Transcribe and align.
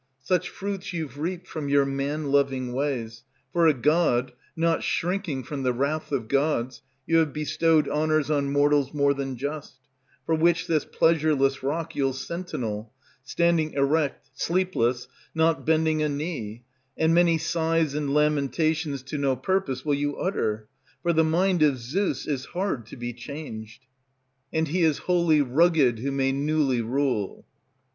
Such 0.23 0.49
fruits 0.49 0.93
you've 0.93 1.19
reaped 1.19 1.47
from 1.47 1.69
your 1.69 1.85
man 1.85 2.31
loving 2.31 2.73
ways, 2.73 3.23
For 3.53 3.67
a 3.67 3.73
god, 3.75 4.31
not 4.55 4.81
shrinking 4.81 5.43
from 5.43 5.61
the 5.61 5.73
wrath 5.73 6.11
of 6.11 6.27
gods, 6.27 6.81
You 7.05 7.17
have 7.17 7.31
bestowed 7.33 7.87
honors 7.87 8.31
on 8.31 8.51
mortals 8.51 8.95
more 8.95 9.13
than 9.13 9.37
just, 9.37 9.75
For 10.25 10.33
which 10.33 10.65
this 10.65 10.85
pleasureless 10.85 11.61
rock 11.61 11.95
you'll 11.95 12.13
sentinel, 12.13 12.91
Standing 13.23 13.73
erect, 13.73 14.31
sleepless, 14.33 15.07
not 15.35 15.67
bending 15.67 16.01
a 16.01 16.09
knee; 16.09 16.63
And 16.97 17.13
many 17.13 17.37
sighs 17.37 17.93
and 17.93 18.11
lamentations 18.11 19.03
to 19.03 19.19
no 19.19 19.35
purpose 19.35 19.85
Will 19.85 19.93
you 19.93 20.17
utter; 20.17 20.67
for 21.03 21.13
the 21.13 21.23
mind 21.23 21.61
of 21.61 21.77
Zeus 21.77 22.25
is 22.25 22.45
hard 22.45 22.87
to 22.87 22.97
be 22.97 23.13
changed; 23.13 23.85
And 24.51 24.67
he 24.67 24.81
is 24.81 24.97
wholly 25.05 25.43
rugged 25.43 25.99
who 25.99 26.11
may 26.11 26.31
newly 26.31 26.81
rule. 26.81 27.45